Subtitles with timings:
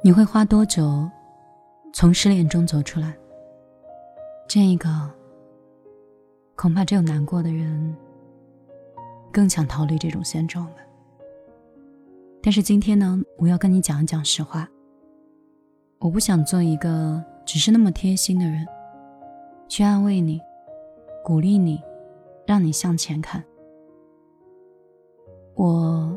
[0.00, 1.10] 你会花多久
[1.92, 3.12] 从失恋中走出来？
[4.46, 4.88] 这个
[6.54, 7.96] 恐怕只有难过的人
[9.32, 10.76] 更想逃离这种现状吧。
[12.40, 14.68] 但是今天呢，我要跟你讲一讲实话。
[15.98, 18.64] 我不想做一个只是那么贴心的人，
[19.66, 20.40] 去安慰你、
[21.24, 21.82] 鼓励你，
[22.46, 23.42] 让你向前看。
[25.56, 26.16] 我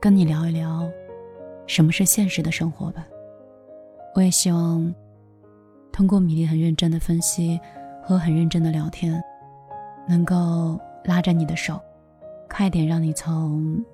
[0.00, 0.90] 跟你聊一聊。
[1.66, 3.06] 什么是现实的生活吧？
[4.14, 4.94] 我也希望
[5.90, 7.60] 通过米粒很认真的分析
[8.02, 9.22] 和很认真的聊天，
[10.08, 11.80] 能够拉着你的手，
[12.48, 13.84] 快点让你从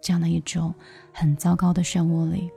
[0.00, 0.74] 这样的一种
[1.12, 2.50] 很糟糕的漩涡里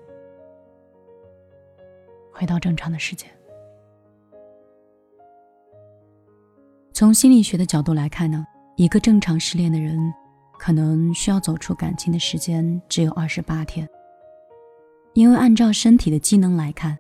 [2.34, 3.27] 回到正常的世界。
[6.94, 8.46] 从心理学的角度来看呢，
[8.77, 9.98] 一个正常失恋的人，
[10.58, 13.88] 可能需要走出感情的时间只有二十八天。
[15.20, 16.98] 因为按照身体的机能来看，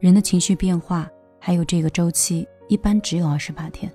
[0.00, 1.06] 人的情绪变化
[1.38, 3.92] 还有这个周期一般只有二十八天，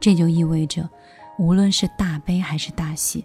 [0.00, 0.90] 这就意味着，
[1.38, 3.24] 无论是大悲还是大喜，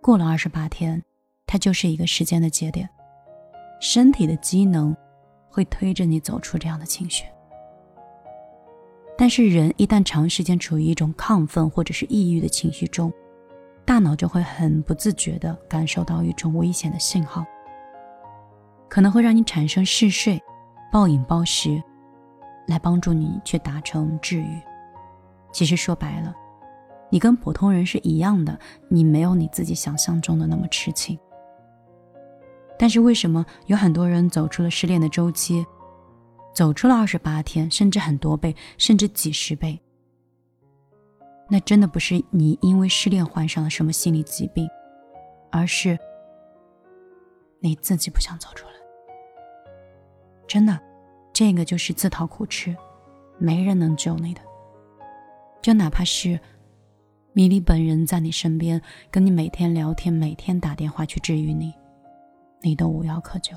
[0.00, 1.02] 过了二十八天，
[1.44, 2.88] 它就是一个时间的节点，
[3.82, 4.96] 身体的机能
[5.50, 7.26] 会推着你走出这样的情绪。
[9.18, 13.12] 但是人一旦长时间处于一种亢奋或者是抑郁的情绪中，
[13.84, 17.44] 大脑就会很不自觉地感受到一种危险的信号。
[18.92, 20.38] 可能会让你产生嗜睡、
[20.92, 21.82] 暴饮暴食，
[22.66, 24.60] 来帮助你去达成治愈。
[25.50, 26.34] 其实说白了，
[27.08, 28.58] 你跟普通人是一样的，
[28.90, 31.18] 你没有你自己想象中的那么痴情。
[32.78, 35.64] 但是为什么有很多人走出了失恋的周期，
[36.54, 39.80] 走出了二十八天，甚至很多倍，甚至几十倍？
[41.48, 44.68] 那真的不是你因为失恋患上了什么心理疾病，
[45.50, 45.98] 而是
[47.58, 48.71] 你自己不想走出来。
[50.52, 50.78] 真的，
[51.32, 52.76] 这个就是自讨苦吃，
[53.38, 54.42] 没人能救你的。
[55.62, 56.38] 就哪怕是
[57.32, 58.78] 米莉本人在你身边，
[59.10, 61.72] 跟你每天聊天，每天打电话去治愈你，
[62.60, 63.56] 你都无药可救，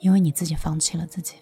[0.00, 1.36] 因为你自己放弃了自己。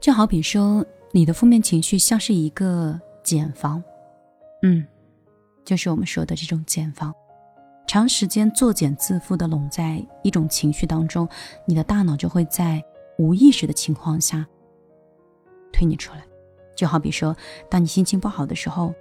[0.00, 3.84] 就好比说，你的负面情绪像是一个茧房，
[4.62, 4.86] 嗯，
[5.66, 7.14] 就是我们说的这种茧房。
[7.90, 11.28] 长时间作茧自缚的拢在一种情绪当中，
[11.64, 12.80] 你的大脑就会在
[13.18, 14.46] 无意识的情况下
[15.72, 16.22] 推你出来。
[16.76, 17.36] 就好比说，
[17.68, 18.94] 当你心情不好的时候，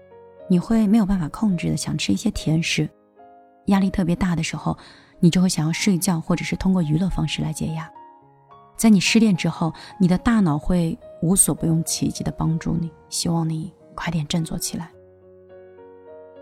[0.48, 2.90] 你会没有办法控制的想吃一些甜食；
[3.68, 4.76] 压力特别大的时候，
[5.20, 7.88] 你就会想要睡觉，或者是通过娱乐方式来解压。
[8.76, 14.90] 在你失恋之后，你的大脑会无所不用其极的帮助你，希望你快点振作起来。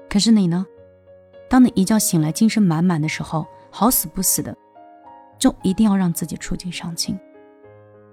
[0.10, 0.66] 可是你呢？
[1.50, 4.56] 当你一觉醒来精神满满的时候，好死不死的，
[5.40, 7.18] 就一定要让自己触景伤情。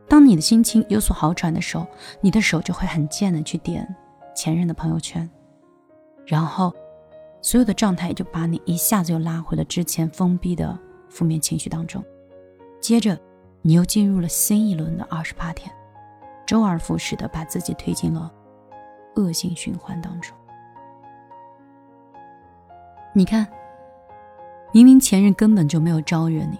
[0.08, 1.86] 当你的心情有所好转的时候，
[2.20, 3.92] 你的手就会很贱的去点
[4.36, 5.28] 前任的朋友圈，
[6.26, 6.72] 然后
[7.40, 10.78] 所有的状态就把你一下子又拉回了之前封闭的
[11.08, 12.04] 负面情绪当中。
[12.80, 13.18] 接着，
[13.62, 15.74] 你又进入了新一轮的二十八天，
[16.46, 18.30] 周而复始的把自己推进了
[19.16, 20.36] 恶性循环当中。
[23.16, 23.46] 你看，
[24.72, 26.58] 明明前任根本就没有招惹你，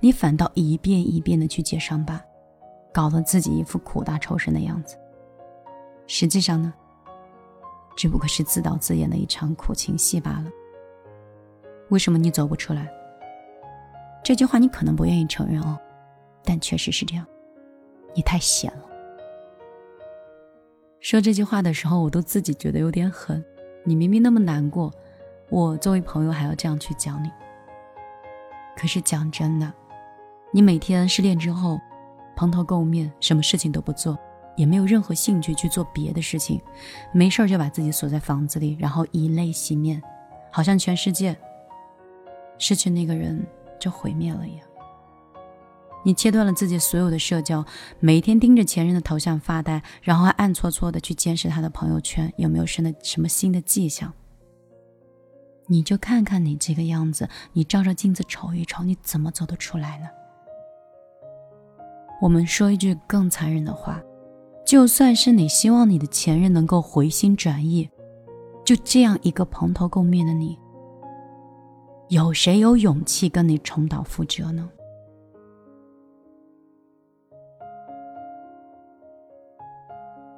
[0.00, 2.22] 你反倒一遍一遍的去揭伤疤，
[2.92, 4.98] 搞得自己一副苦大仇深的样子。
[6.06, 6.74] 实际上呢，
[7.96, 10.50] 只不过是自导自演的一场苦情戏罢了。
[11.88, 12.86] 为什么你走不出来？
[14.22, 15.78] 这句话你可能不愿意承认哦，
[16.44, 17.26] 但确实是这样，
[18.14, 18.84] 你太闲了。
[21.00, 23.42] 说这句话的时候，我都自己觉得有点狠。
[23.86, 24.92] 你明明那么难过。
[25.50, 27.30] 我作为朋友还要这样去讲你，
[28.76, 29.72] 可是讲真的，
[30.52, 31.80] 你每天失恋之后，
[32.34, 34.18] 蓬头垢面，什么事情都不做，
[34.56, 36.60] 也没有任何兴趣去做别的事情，
[37.12, 40.02] 没事就把自己锁在房子里，然后以泪洗面，
[40.50, 41.36] 好像全世界
[42.58, 43.46] 失去那个人
[43.78, 44.66] 就毁灭了一样。
[46.06, 47.64] 你切断了自己所有的社交，
[48.00, 54.12] 每天盯着前任的头像发呆，然后还暗搓搓的去监视他的朋友圈，有没有什么什么新的迹象？
[55.66, 60.08] 你就看看你这个样子，你照照镜子瞅一瞅，你怎么走得出来呢？
[62.20, 64.02] 我们说一句更残忍的话，
[64.64, 67.90] 就算是你希望你的前任能够回心转意，
[68.64, 70.58] 就这样一个蓬头垢面的你，
[72.08, 74.70] 有谁有勇气跟你重蹈覆辙呢？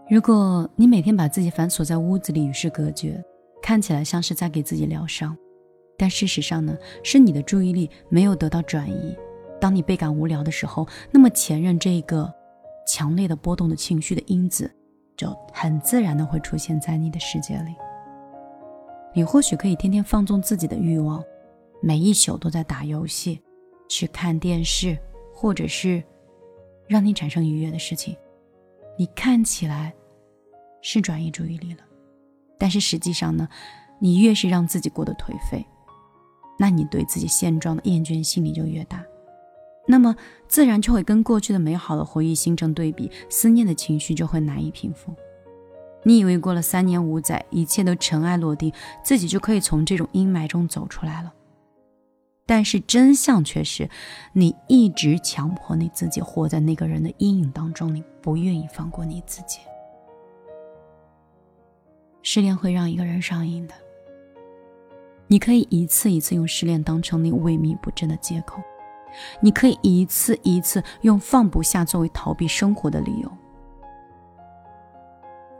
[0.08, 3.23] 如果你每天把自己反锁在屋子里与世隔绝，
[3.62, 5.37] 看起来像是在给自己疗伤，
[5.97, 9.17] 但事实上呢，是你的注意力没有得到转移。
[9.61, 12.32] 当你倍感无聊的时候，那么前任这个
[12.87, 14.70] 强烈的波动的情绪的因子，
[15.17, 17.75] 就很自然的会出现在你的世界里。
[19.14, 21.25] 你或许可以天天放纵自己的欲望，
[21.81, 23.41] 每一宿都在打游戏、
[23.88, 24.97] 去看电视，
[25.32, 26.05] 或者是
[26.87, 28.14] 让你产生愉悦的事情。
[28.99, 29.93] 你看起来
[30.82, 31.81] 是转移注意力了，
[32.58, 33.49] 但是实际上呢，
[33.99, 35.67] 你越是让自己过得颓废，
[36.58, 39.03] 那你对自己现状的厌倦心理就越大，
[39.87, 40.17] 那么
[40.49, 45.14] 自然就会跟过去的美好的回忆形成对比，思念的情绪就会难以平复。
[46.03, 51.32] 你以为过了三年五载，一切都尘埃落定，自己就可以从这种阴霾中走出来了。
[52.47, 53.91] 但是真相却是，
[54.32, 59.59] 你一直强迫你自己活在那个人的阴影当中，你不愿意放过你自己。
[62.28, 63.75] 失恋会让一个人上瘾的。
[65.28, 68.61] 你可以一次一次用失恋当成你萎靡不振的借口，
[69.40, 73.32] 你可以一次一次用放不下作为逃避生活的理由。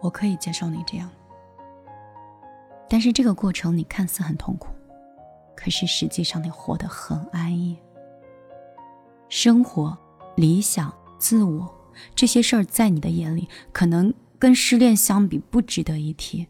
[0.01, 1.09] 我可以接受你这样，
[2.89, 4.67] 但是这个过程你看似很痛苦，
[5.55, 7.79] 可是实际上你活得很安逸。
[9.29, 9.97] 生活、
[10.35, 11.73] 理想、自我
[12.17, 16.49] 这些事儿在你的眼里，可能跟失恋相比不值得一提。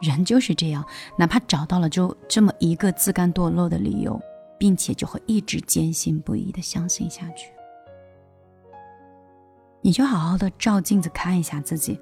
[0.00, 0.84] 人就是这样，
[1.16, 4.20] 哪怕找到了就这么一个自甘堕落的理由，
[4.58, 7.50] 并且就会一直坚信不疑的相信下去。
[9.80, 12.00] 你就好好的照镜子看一下自己。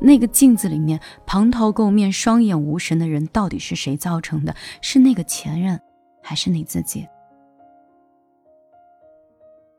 [0.00, 4.52] 那个镜子里面蓬头垢面、双眼无神的人，到底是谁造成的？
[4.82, 5.80] 是那个前任，
[6.20, 7.06] 还是你自己？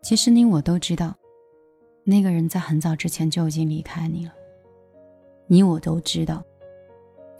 [0.01, 1.13] 其实你我都知道，
[2.06, 4.31] 那个人在很早之前就已经离开你了。
[5.47, 6.42] 你我都知道，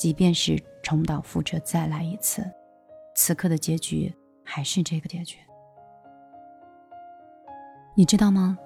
[0.02, 2.44] 即便是重蹈覆辙再来一次，
[3.14, 4.12] 此刻的结局
[4.44, 5.38] 还是这个结局。
[7.94, 8.58] 你知道吗？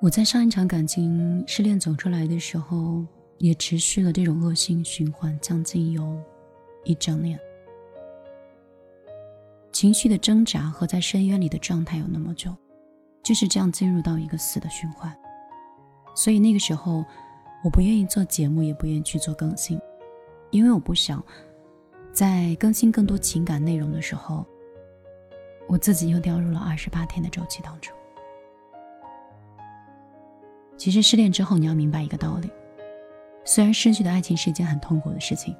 [0.00, 3.04] 我在上一场感情失恋走出来的时候，
[3.36, 6.18] 也持续了这种恶性循环将近有
[6.84, 7.38] 一整年，
[9.72, 12.56] 情绪的挣扎和在深渊里的状态有那么久，
[13.22, 15.14] 就是这样进入到一个死的循环。
[16.16, 17.04] 所以那个时候，
[17.62, 19.78] 我不愿意做节目，也不愿意去做更新，
[20.50, 21.22] 因为我不想
[22.12, 24.44] 在更新更多情感内容的时候，
[25.68, 27.94] 我自己又掉入了二十八天的周期当中。
[30.76, 32.50] 其实失恋之后，你要明白一个道理：
[33.44, 35.54] 虽然失去的爱情是一件很痛苦的事情，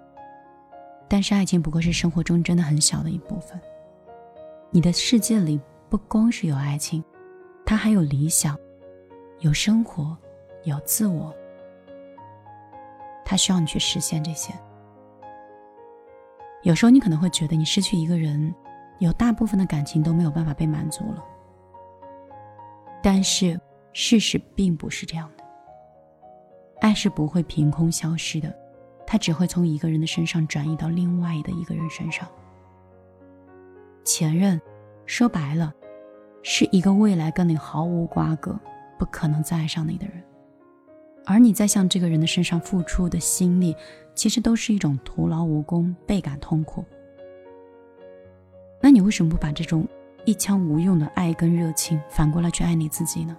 [1.08, 3.61] 但是爱情不过是生活中真的很小的一部分。
[4.70, 7.02] 你的世界里不光是有爱情，
[7.67, 8.56] 它还有理想，
[9.40, 10.17] 有生活，
[10.64, 11.35] 有自我。
[13.25, 14.55] 它需要你去实现这些。
[16.62, 18.55] 有时候你可能会觉得，你失去一个人，
[18.99, 21.25] 有大部分的感情都没有办法被满足了。
[23.02, 23.58] 但是。
[23.94, 25.43] 事实并不是这样的，
[26.81, 28.55] 爱是不会凭空消失的，
[29.05, 32.28] 它只会从一个人的身上转移到另外的一个人身上。
[34.04, 34.61] 前任，
[35.04, 35.75] 说白了，
[36.44, 38.56] 是一个未来跟你毫无瓜葛、
[38.96, 40.22] 不可能再爱上你的人，
[41.30, 43.76] 而你在向这个人的身上付出的心力，
[44.14, 46.82] 其实都是一种徒劳无功、倍感痛苦。
[48.80, 49.87] 那你为什么不把这种
[50.25, 53.37] 一腔无用的爱跟热情反过来去爱你自己呢？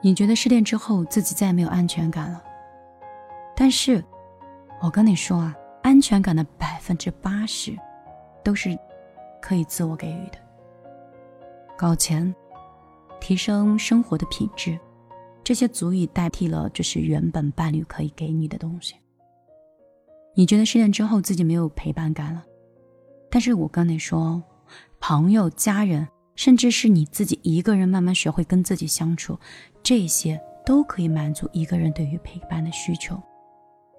[0.00, 2.40] 你觉得失恋之后自己再也没有安全感了，
[3.56, 4.02] 但是，
[4.80, 7.76] 我跟你说啊，安全感的百分之八十，
[8.44, 8.78] 都是
[9.40, 10.38] 可以自我给予的。
[11.76, 12.32] 搞钱，
[13.18, 14.78] 提升生活的品质，
[15.44, 18.94] 这些足以代替了就是原本伴侣可以给你的东西。
[20.34, 22.44] 你觉得失恋之后自己没有陪伴感了，
[23.30, 24.42] 但是我跟你说，
[25.00, 26.08] 朋友、家人。
[26.34, 29.38] 甚至是你自己一个人慢慢学会跟自己相处，
[29.82, 33.20] 这些都可以满足一个人对于陪伴的需求，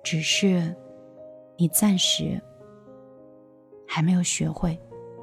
[0.04, 0.76] 只是
[1.60, 2.42] 你暂时
[3.88, 4.78] 还没有学会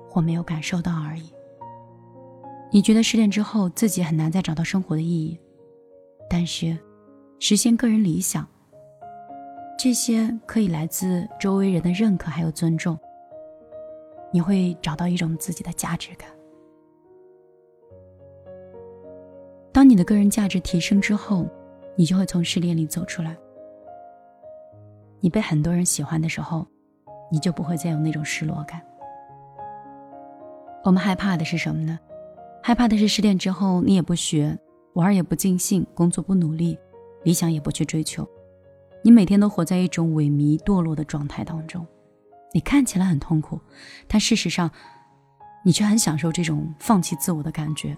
[0.09, 1.33] 或没有感受到而已。
[2.71, 5.37] 你觉得失恋之后自己很难再找到生活的意义，
[6.33, 6.79] 但是
[7.41, 8.47] 实现个人理想，
[9.77, 12.97] 这些可以来自周围人的认可还有尊重，
[14.33, 16.31] 你会找到一种自己的价值感。
[19.73, 21.49] 当你的个人价值提升之后，
[21.97, 23.37] 你就会从失恋里走出来。
[25.19, 26.65] 你被很多人喜欢的时候，
[27.29, 28.81] 你就不会再有那种失落感。
[30.85, 31.99] 我们害怕的是什么呢？
[32.63, 34.57] 害怕的是失恋之后你也不学，
[34.95, 36.79] 玩也不尽兴，工作不努力，
[37.25, 38.29] 理想也不去追求，
[39.05, 41.87] 你每天都活在一种萎靡堕落的状态当中。
[42.53, 43.61] 你看起来很痛苦，
[44.09, 44.71] 但事实上，
[45.65, 47.97] 你却很享受这种放弃自我的感觉。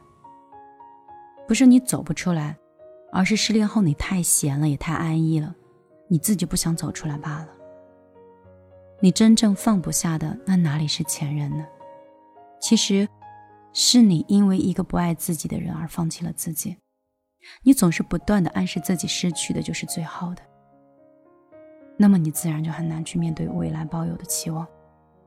[1.49, 2.57] 不是你走不出来，
[3.11, 5.55] 而是失恋后你太闲了，也太安逸了，
[6.09, 7.49] 你自己不想走出来罢了。
[9.01, 11.67] 你真正放不下的，那哪里是前任呢？
[12.61, 13.09] 其实，
[13.73, 16.77] 是你因为一个不爱自己的人而放弃了自己。
[17.63, 20.43] 你总是不断的暗示自己失去的就是最好的，
[21.97, 24.67] 那么你自然就很难去面对未来抱有的期望，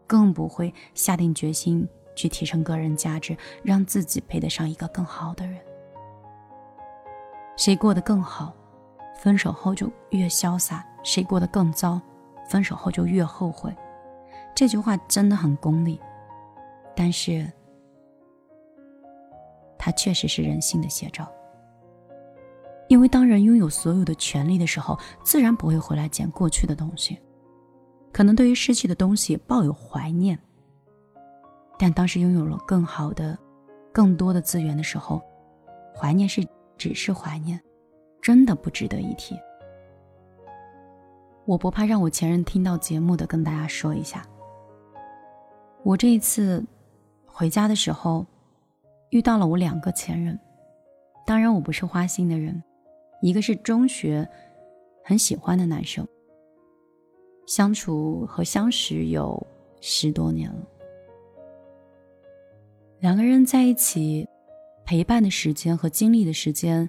[0.07, 5.59] 更不会下定决心去提升个人价值，让自己配得上一个更好的人。
[7.57, 8.53] 谁过得更好，
[9.17, 12.01] 分手后就越潇洒；谁过得更糟，
[12.49, 13.73] 分手后就越后悔。
[14.53, 15.99] 这句话真的很功利，
[16.95, 17.49] 但是
[19.77, 21.29] 它确实是人性的写照。
[22.87, 27.19] 因为当人拥有所有的权利的时候，自然不会回来捡过去的东西，
[28.11, 30.39] 可能对于失去的东西抱有怀念。
[31.77, 33.37] 但当时拥有了更好的、
[33.91, 35.21] 更多的资源的时候，
[35.95, 36.45] 怀念是。
[36.77, 37.57] 只是怀念，
[38.21, 39.33] 真的不值得一提。
[41.45, 44.21] 我不怕让我前任听到节目的，跟大家说一下，
[45.83, 46.61] 我这一次
[47.25, 48.25] 回家的时候，
[49.11, 50.37] 遇到了我两个前任。
[51.25, 52.61] 当然，我不是花心的人，
[53.21, 54.27] 一个是中学
[55.03, 56.07] 很喜欢的男生，
[57.45, 59.45] 相处和相识有
[59.81, 60.67] 十多年了，
[62.99, 64.27] 两个人在一起。
[64.87, 66.87] 陪伴的时间和经历的时间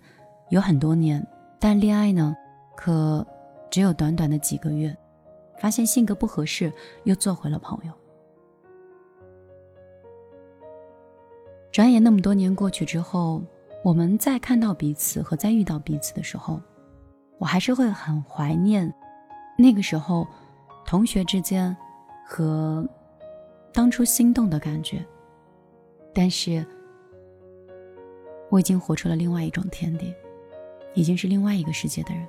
[0.51, 1.27] 有很多年，
[1.59, 2.37] 但恋爱呢，
[2.77, 3.27] 可
[3.71, 4.95] 只有短短的几个月。
[5.59, 6.71] 发现性格不合适，
[7.05, 7.93] 又做回了朋友。
[11.73, 13.43] 转眼那么多年过去之后，
[13.87, 16.61] 我们在看到彼此和在遇到彼此的时候，
[17.39, 18.93] 我还是会很怀念
[19.57, 20.27] 那个时候
[20.85, 21.75] 同学之间
[22.27, 22.85] 和
[23.73, 25.07] 当初心动的感觉。
[26.13, 26.67] 但是。
[28.49, 30.13] 我已经活出了另外一种天地，
[30.95, 32.27] 已经是另外一个世界的人，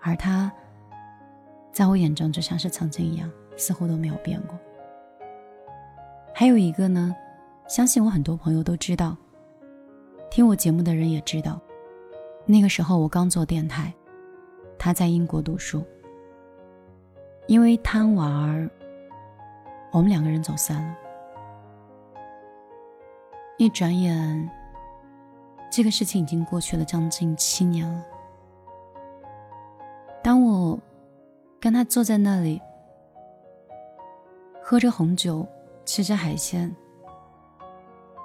[0.00, 0.52] 而他，
[1.72, 4.58] 在我眼中就像是曾经一样，似乎都没有变过。
[6.34, 7.14] 还有一个呢，
[7.66, 9.16] 相信我很多朋友都知道，
[10.30, 11.58] 听我节目的人也知道，
[12.44, 13.92] 那个时候我刚做电台，
[14.78, 15.82] 他在英国读书，
[17.46, 18.70] 因为贪玩，
[19.92, 20.96] 我们两个人走散了，
[23.56, 24.50] 一转眼。
[25.68, 28.02] 这个事情已经过去了将近七年了。
[30.22, 30.78] 当我
[31.60, 32.60] 跟他坐在那里，
[34.62, 35.46] 喝着红酒，
[35.84, 36.74] 吃着海鲜，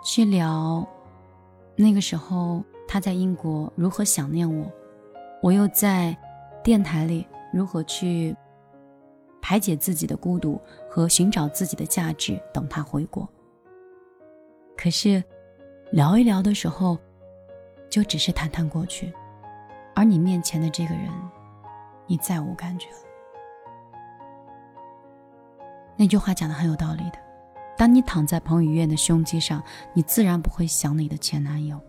[0.03, 0.87] 去聊
[1.75, 4.71] 那个时候他在英国如何想念我，
[5.41, 6.15] 我又在
[6.63, 8.35] 电台里如何去
[9.41, 10.59] 排解自己的孤独
[10.89, 13.27] 和寻找自己的价值，等他回国。
[14.77, 15.23] 可是
[15.91, 16.97] 聊一聊的时候。
[17.91, 19.11] 就只是谈谈过去，
[19.93, 21.11] 而你面前的这个人，
[22.07, 22.97] 你再无感觉了。
[25.97, 27.19] 那句话讲的很有道理的，
[27.81, 29.59] 当你躺在彭于晏的胸肌上，
[29.95, 31.79] 你自然不会想你的前男友；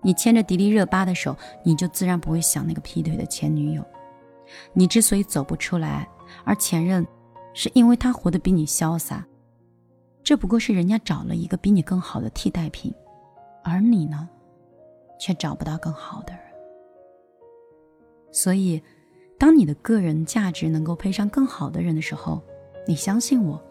[0.00, 3.84] 你牵着迪丽热巴的手，你就自然不会想那个劈腿的前女友。
[4.72, 6.08] 你之所以走不出来，
[6.46, 7.06] 而前任
[7.52, 9.26] 是因为他活得比你潇洒，
[10.24, 12.90] 这不过是人家找了一个比你更好的替代品，
[13.62, 14.26] 而你呢？
[15.20, 16.42] 却找不到更好的人，
[18.32, 18.82] 所以，
[19.38, 22.42] 当你的个人价值能够配上更好的人的时候，
[22.88, 23.62] 你相信我，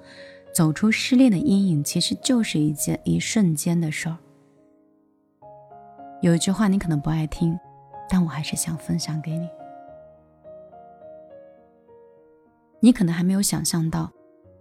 [0.53, 4.17] 走出失恋的阴影其实就是一件一瞬间的事儿。
[6.21, 7.57] 有一句话你可能不爱听，
[8.09, 9.49] 但我还是想分享给你。
[12.79, 14.11] 你可能还没有想象到，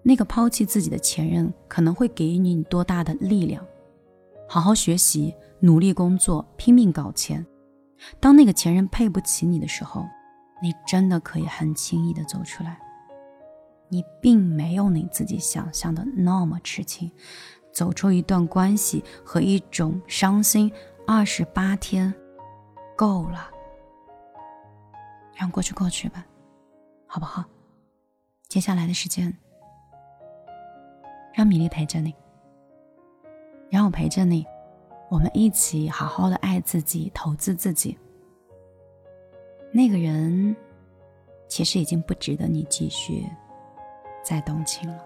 [0.02, 3.64] 那个抛弃自己的前任可能会给予你多大的力量。
[4.48, 5.34] 好好学习。
[5.62, 7.46] 努力工作，拼命搞钱。
[8.18, 10.06] 当那个前任配不起你的时候，
[10.62, 12.80] 你真的可以很轻易的走出来。
[13.90, 17.12] 你并没有你自己想象的那么痴情。
[17.72, 20.72] 走出一段关系和一种伤心，
[21.06, 22.12] 二十八天
[22.96, 23.48] 够了。
[25.36, 26.26] 让过去过去吧，
[27.06, 27.44] 好不好？
[28.48, 29.32] 接下来的时间，
[31.32, 32.12] 让米粒陪着你，
[33.70, 34.44] 让我陪着你。
[35.08, 37.96] 我们一起好好的爱自己，投资自己。
[39.72, 40.54] 那个人，
[41.46, 43.24] 其实已经不值得你继续
[44.22, 45.02] 再动情了。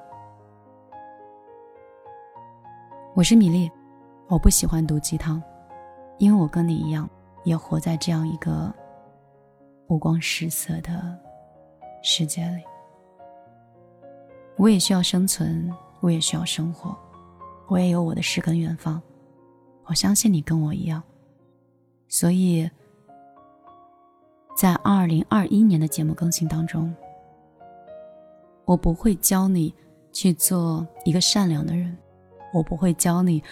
[3.14, 3.71] 我是米粒，
[4.28, 5.42] 我不喜欢毒鸡汤，
[6.18, 7.09] 因为我跟你一样，
[7.44, 8.75] 也活在这样一个
[9.87, 11.16] 五光十色的
[12.02, 12.62] 世界里。
[14.56, 16.97] 我也需要生存，我也需要生活，
[17.68, 19.00] 我也有我的诗跟远方。
[19.85, 21.02] 我相信你跟我一样，
[22.09, 22.68] 所以
[24.56, 26.94] 在二零二一年的节目更新当中，
[28.64, 29.75] 我不会教你
[30.12, 31.97] 去做一个善良的人，
[32.52, 33.42] 我不会教你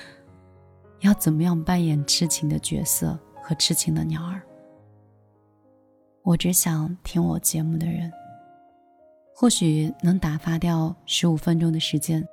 [1.01, 4.43] 要怎么样扮演痴情的角色和痴情的鸟儿。
[6.23, 8.13] 我只想听我节目的人。
[9.35, 12.25] 或许能打发掉十五分钟的时间，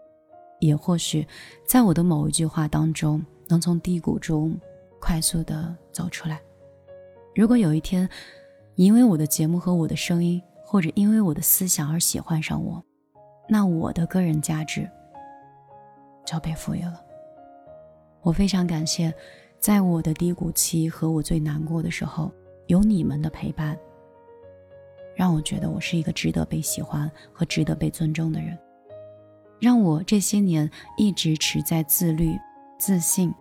[0.59, 1.27] 也或许
[1.65, 4.55] 在我的某一句话当中，能从低谷中
[4.99, 6.39] 快速的走出来。
[7.33, 8.07] 如果有一天，
[8.75, 10.39] 你因为我的节目和我的声音，
[10.71, 12.79] 或者因为我的思想而喜欢上我，
[13.47, 14.87] 那我的个人价值
[16.23, 17.03] 就被赋予了。
[18.21, 19.11] 我非常感谢，
[19.59, 22.31] 在我的低谷期和我最难过的时候，
[22.67, 23.75] 有你们的陪伴。
[25.15, 28.55] 让我觉得我是一个值得被喜欢和值得被尊重的人，
[29.59, 32.37] 让我这些年一直持在自律、
[32.77, 33.33] 自信，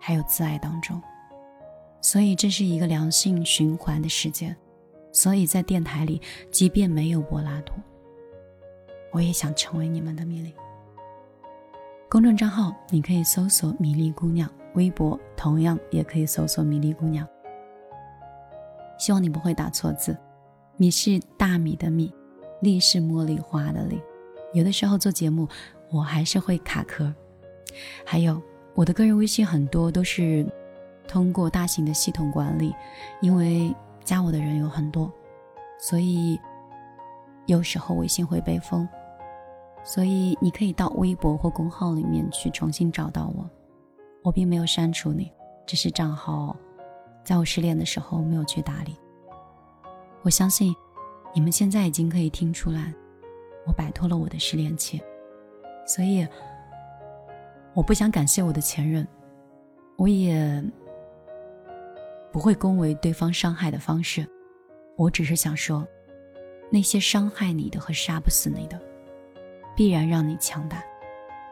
[0.00, 1.00] 还有自爱当中。
[2.00, 4.56] 所以这是一个良性循环的时间。
[5.16, 6.20] 所以在电台里，
[6.50, 7.72] 即便没有柏拉图，
[9.10, 10.54] 我也想成为你们的米粒。
[12.06, 14.46] 公众账号你可以搜索“米粒姑娘”，
[14.76, 17.26] 微博同样也可以搜索“米粒姑娘”。
[19.00, 20.14] 希望你不会打错字。
[20.76, 22.12] 米是大米的米，
[22.60, 23.98] 粒是茉莉花的粒。
[24.52, 25.48] 有的时候做节目，
[25.90, 27.10] 我还是会卡壳。
[28.04, 28.40] 还有
[28.74, 30.46] 我的个人微信很多都是
[31.08, 32.74] 通过大型的系统管理，
[33.22, 33.74] 因为
[34.06, 35.12] 加我的人有很多，
[35.78, 36.40] 所以
[37.44, 38.88] 有时候微信会被封。
[39.84, 43.48] 所以你可以到微博或公号里面去重新找到我，
[44.22, 45.30] 我并没有删除你，
[45.64, 46.56] 只是账号
[47.22, 48.96] 在我失恋的时候没有去打理。
[50.22, 50.74] 我相信，
[51.32, 52.92] 你们现在已经可以听出来，
[53.64, 55.00] 我摆脱了我的失恋期，
[55.86, 56.26] 所以
[57.72, 59.06] 我不想感谢我的前任，
[59.96, 60.64] 我也
[62.36, 64.28] 不会恭维对方伤害的方式，
[64.94, 65.88] 我只是想说，
[66.70, 68.78] 那些伤害你的和杀不死你的，
[69.74, 70.84] 必然让你强大。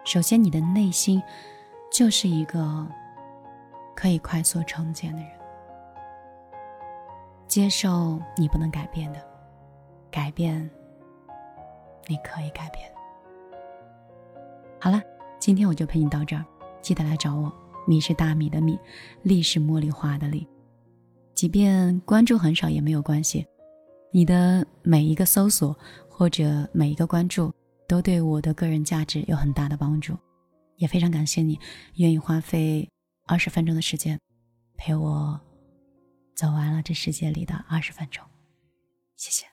[0.04, 1.22] 首先，你的内心
[1.90, 2.86] 就是一个
[3.96, 5.30] 可以快速成茧的人。
[7.48, 9.18] 接受你不能改变的，
[10.10, 10.70] 改变
[12.08, 12.92] 你可以改变。
[14.78, 15.00] 好了，
[15.38, 16.44] 今天我就陪你到这儿，
[16.82, 17.50] 记得来找我。
[17.86, 18.78] 米是大米的米，
[19.22, 20.46] 粒是茉莉花的粒。
[21.34, 23.46] 即便关注很少也没有关系，
[24.12, 25.76] 你的每一个搜索
[26.08, 27.52] 或者每一个关注，
[27.88, 30.16] 都对我的个人价值有很大的帮助。
[30.76, 31.58] 也非常感谢你
[31.96, 32.88] 愿意花费
[33.26, 34.18] 二十分钟的时间
[34.76, 35.40] 陪我。
[36.34, 38.24] 走完了这世界里的二十分钟，
[39.16, 39.46] 谢谢。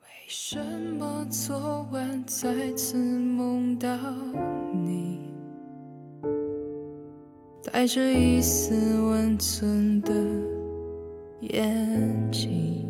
[0.00, 0.58] 为什
[0.98, 3.94] 么昨晚再次梦到
[4.72, 5.05] 你，
[7.72, 10.12] 带着一丝温存的
[11.40, 12.88] 眼睛，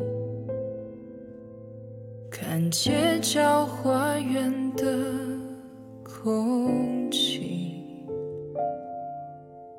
[2.30, 4.84] 看街角花园的
[6.04, 7.86] 空气。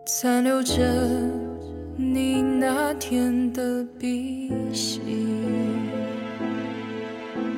[0.06, 0.74] 残留着
[1.96, 5.00] 你那天的鼻息，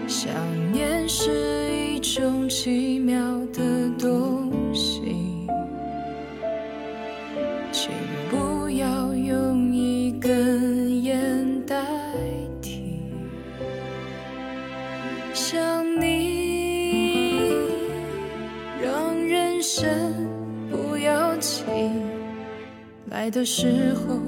[0.08, 0.30] 想
[0.74, 1.32] 念是
[1.72, 3.18] 一种奇妙
[3.54, 4.19] 的东
[23.30, 24.20] 的时候，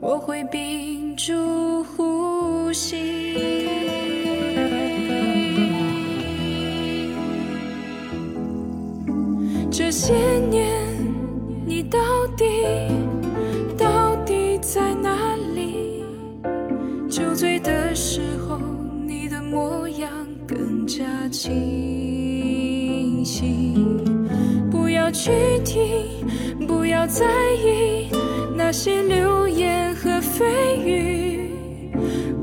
[0.00, 3.36] 我会屏住呼吸。
[9.70, 10.14] 这些
[10.48, 10.66] 年，
[11.66, 11.98] 你到
[12.36, 12.44] 底
[13.76, 16.04] 到底在哪里？
[17.08, 18.58] 酒醉的时候，
[19.06, 20.10] 你的模样
[20.46, 23.84] 更加清晰。
[24.70, 25.32] 不要去
[25.64, 26.29] 听。
[26.70, 28.10] 不要在意
[28.54, 31.50] 那些流言和蜚语，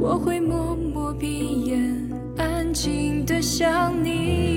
[0.02, 4.57] 我会默默闭眼，安静的想你。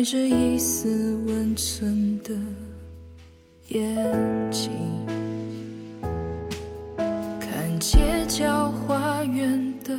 [0.00, 2.34] 带着一丝温存的
[3.68, 4.70] 眼睛，
[7.38, 9.94] 看街角花园的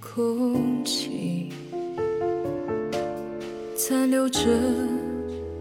[0.00, 1.52] 空气，
[3.76, 4.48] 残留着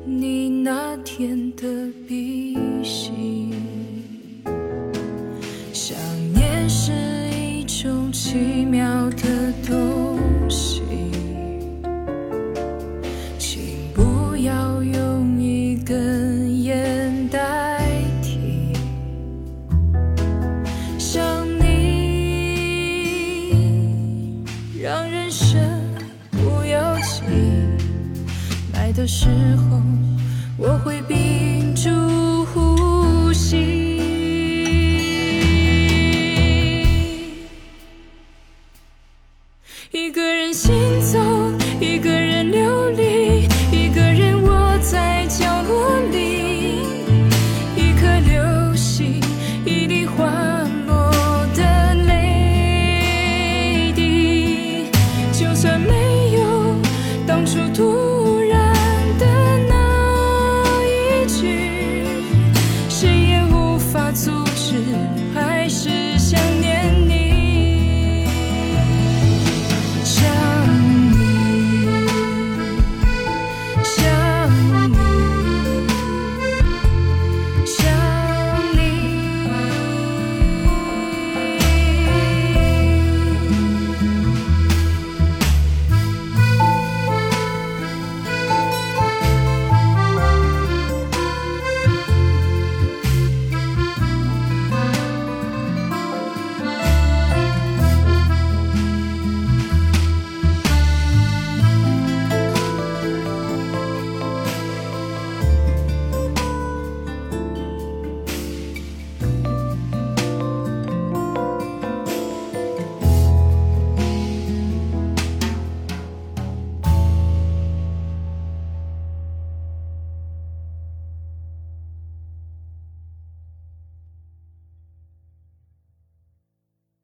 [0.06, 3.39] 你那天的鼻息。